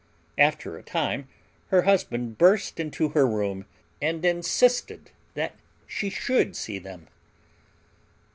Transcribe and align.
After 0.39 0.79
a 0.79 0.81
time 0.81 1.27
her 1.67 1.83
husband 1.83 2.39
burst 2.39 2.79
into 2.79 3.09
her 3.09 3.27
room, 3.27 3.67
and 4.01 4.25
insisted 4.25 5.11
that 5.35 5.55
she 5.85 6.09
should 6.09 6.55
see 6.55 6.79
them. 6.79 7.07